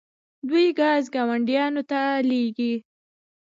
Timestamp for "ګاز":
0.79-1.03